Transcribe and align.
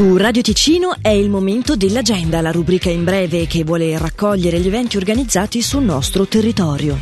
Su 0.00 0.16
Radio 0.16 0.40
Ticino 0.40 0.96
è 1.02 1.10
il 1.10 1.28
momento 1.28 1.76
dell'agenda, 1.76 2.40
la 2.40 2.50
rubrica 2.50 2.88
in 2.88 3.04
breve 3.04 3.46
che 3.46 3.64
vuole 3.64 3.98
raccogliere 3.98 4.58
gli 4.58 4.66
eventi 4.66 4.96
organizzati 4.96 5.60
sul 5.60 5.82
nostro 5.82 6.26
territorio. 6.26 6.96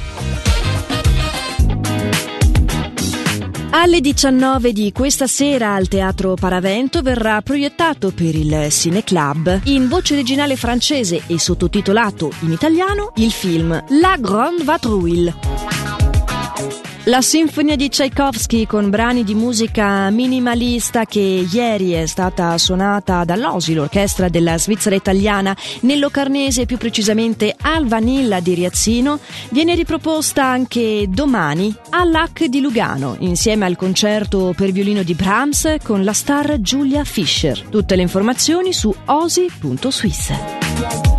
Alle 3.71 4.01
19 4.01 4.73
di 4.73 4.91
questa 4.91 5.29
sera 5.29 5.75
al 5.75 5.87
Teatro 5.87 6.35
Paravento 6.35 7.01
verrà 7.01 7.41
proiettato 7.41 8.11
per 8.11 8.35
il 8.35 8.67
Cineclub 8.69 9.61
in 9.67 9.87
voce 9.87 10.15
originale 10.15 10.57
francese 10.57 11.23
e 11.29 11.39
sottotitolato 11.39 12.33
in 12.41 12.51
italiano 12.51 13.13
il 13.19 13.31
film 13.31 13.81
La 14.01 14.17
Grande 14.19 14.65
Vatrouille. 14.65 16.08
La 17.09 17.23
sinfonia 17.23 17.75
di 17.75 17.89
Tchaikovsky 17.89 18.67
con 18.67 18.91
brani 18.91 19.25
di 19.25 19.35
musica 19.35 20.11
minimalista 20.11 21.07
che 21.07 21.47
ieri 21.51 21.93
è 21.93 22.05
stata 22.05 22.59
suonata 22.59 23.25
dall'OSI, 23.25 23.73
l'orchestra 23.73 24.29
della 24.29 24.59
Svizzera 24.59 24.95
italiana, 24.95 25.57
nello 25.81 26.11
Carnese, 26.11 26.67
più 26.67 26.77
precisamente 26.77 27.57
al 27.59 27.87
Vanilla 27.87 28.41
di 28.41 28.53
Riazzino, 28.53 29.21
viene 29.49 29.75
riproposta 29.75 30.45
anche 30.45 31.07
domani 31.09 31.75
all'AC 31.89 32.45
di 32.45 32.61
Lugano, 32.61 33.17
insieme 33.21 33.65
al 33.65 33.77
concerto 33.77 34.53
per 34.55 34.71
violino 34.71 35.03
di 35.03 35.15
Brahms 35.15 35.77
con 35.83 36.05
la 36.05 36.13
star 36.13 36.61
Giulia 36.61 37.05
Fischer. 37.05 37.59
Tutte 37.71 37.97
le 37.97 38.03
informazioni 38.03 38.75
su 38.75 38.95
osi.swiss. 39.07 41.18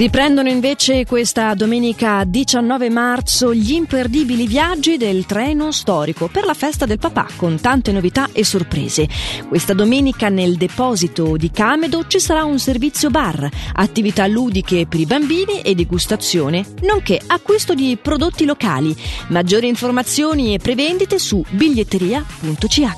Riprendono 0.00 0.48
invece 0.48 1.04
questa 1.04 1.52
domenica 1.52 2.24
19 2.24 2.88
marzo 2.88 3.52
gli 3.52 3.72
imperdibili 3.72 4.46
viaggi 4.46 4.96
del 4.96 5.26
treno 5.26 5.72
storico 5.72 6.28
per 6.28 6.46
la 6.46 6.54
festa 6.54 6.86
del 6.86 6.98
papà 6.98 7.26
con 7.36 7.60
tante 7.60 7.92
novità 7.92 8.30
e 8.32 8.42
sorprese. 8.42 9.06
Questa 9.46 9.74
domenica 9.74 10.30
nel 10.30 10.56
deposito 10.56 11.36
di 11.36 11.50
Camedo 11.50 12.06
ci 12.06 12.18
sarà 12.18 12.44
un 12.44 12.58
servizio 12.58 13.10
bar, 13.10 13.46
attività 13.74 14.26
ludiche 14.26 14.86
per 14.86 15.00
i 15.00 15.04
bambini 15.04 15.60
e 15.60 15.74
degustazione, 15.74 16.64
nonché 16.80 17.20
acquisto 17.26 17.74
di 17.74 17.98
prodotti 18.00 18.46
locali. 18.46 18.96
Maggiori 19.28 19.68
informazioni 19.68 20.54
e 20.54 20.58
prevendite 20.58 21.18
su 21.18 21.44
biglietteria.ch. 21.50 22.88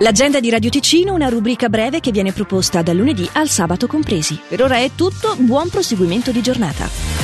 L'agenda 0.00 0.40
di 0.40 0.50
Radio 0.50 0.68
Ticino, 0.68 1.14
una 1.14 1.30
rubrica 1.30 1.70
breve 1.70 2.00
che 2.00 2.10
viene 2.10 2.30
proposta 2.30 2.82
dal 2.82 2.96
lunedì 2.96 3.26
al 3.32 3.48
sabato 3.48 3.86
compresi. 3.86 4.38
Per 4.46 4.62
ora 4.62 4.76
è 4.76 4.90
tutto, 4.94 5.34
buon 5.38 5.70
proseguimento 5.70 6.32
di 6.32 6.42
giornata. 6.42 7.15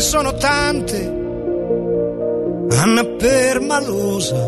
Ne 0.00 0.06
sono 0.06 0.32
tante. 0.32 0.98
Anna 2.70 3.04
permalosa. 3.18 4.40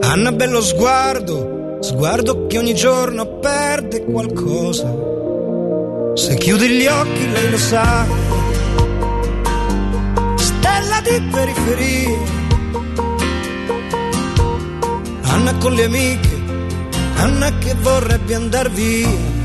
Anna 0.00 0.32
bello 0.32 0.62
sguardo, 0.62 1.76
sguardo 1.80 2.46
che 2.46 2.58
ogni 2.58 2.74
giorno 2.74 3.26
perde 3.38 4.02
qualcosa. 4.04 4.90
Se 6.14 6.34
chiudi 6.36 6.68
gli 6.68 6.86
occhi 6.86 7.30
lei 7.30 7.50
lo 7.50 7.58
sa. 7.58 8.06
Stella 10.36 11.00
di 11.02 11.28
periferia. 11.30 12.18
Anna 15.22 15.54
con 15.58 15.74
le 15.74 15.84
amiche, 15.84 16.38
Anna 17.16 17.58
che 17.58 17.74
vorrebbe 17.74 18.34
andar 18.34 18.70
via. 18.70 19.39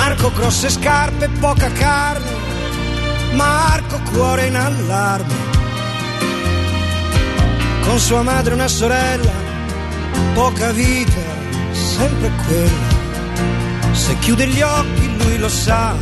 Marco 0.00 0.30
grosse 0.32 0.70
scarpe, 0.70 1.28
poca 1.40 1.70
carne, 1.72 2.30
Marco 3.32 4.00
cuore 4.12 4.46
in 4.46 4.54
allarme, 4.54 5.34
con 7.82 7.98
sua 7.98 8.22
madre 8.22 8.54
una 8.54 8.68
sorella, 8.68 9.32
poca 10.34 10.70
vita, 10.70 11.20
sempre 11.72 12.30
quella, 12.46 13.90
se 13.90 14.16
chiude 14.20 14.46
gli 14.46 14.62
occhi 14.62 15.16
lui 15.18 15.38
lo 15.38 15.48
sa, 15.48 15.94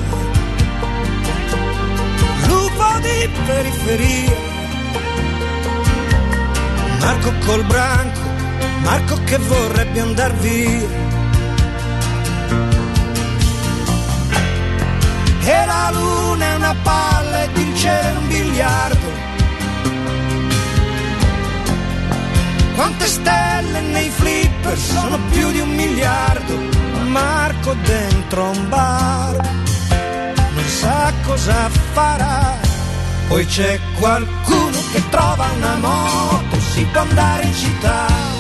lupo 2.49 2.99
di 3.00 3.31
periferia, 3.46 4.37
Marco 7.00 7.32
col 7.46 7.64
branco, 7.64 8.20
Marco 8.82 9.19
che 9.25 9.38
vorrebbe 9.38 10.00
andar 10.00 10.34
via. 10.34 11.05
Luna 15.90 16.44
è 16.44 16.54
una 16.56 16.74
palla 16.82 17.42
ed 17.44 17.56
il 17.56 17.76
cielo 17.76 18.18
un 18.18 18.28
biliardo. 18.28 19.24
Quante 22.74 23.06
stelle 23.06 23.80
nei 23.80 24.10
flipper 24.10 24.78
sono 24.78 25.18
più 25.30 25.50
di 25.50 25.60
un 25.60 25.74
miliardo. 25.74 26.54
Marco 27.08 27.74
dentro 27.84 28.50
un 28.50 28.68
bar 28.68 29.54
non 30.56 30.64
sa 30.64 31.12
cosa 31.24 31.68
farà. 31.92 32.58
Poi 33.28 33.44
c'è 33.46 33.78
qualcuno 33.98 34.78
che 34.92 35.02
trova 35.10 35.48
una 35.56 35.76
moto, 35.76 36.60
si 36.60 36.84
può 36.92 37.00
andare 37.00 37.44
in 37.44 37.54
città. 37.54 38.35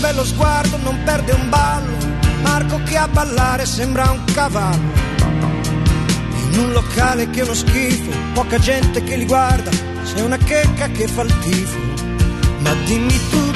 Bello 0.00 0.24
sguardo, 0.24 0.78
non 0.78 1.02
perde 1.04 1.32
un 1.32 1.48
ballo. 1.48 1.96
Marco 2.42 2.82
che 2.84 2.96
a 2.96 3.06
ballare 3.06 3.66
sembra 3.66 4.10
un 4.10 4.24
cavallo. 4.32 4.92
In 6.50 6.58
un 6.58 6.72
locale 6.72 7.28
che 7.30 7.40
è 7.40 7.44
uno 7.44 7.54
schifo, 7.54 8.10
poca 8.32 8.58
gente 8.58 9.02
che 9.04 9.16
li 9.16 9.26
guarda. 9.26 9.70
C'è 9.70 10.22
una 10.22 10.38
checca 10.38 10.88
che 10.88 11.06
fa 11.06 11.22
il 11.22 11.38
tifo. 11.38 11.78
Ma 12.58 12.72
dimmi 12.84 13.18
tu 13.30 13.50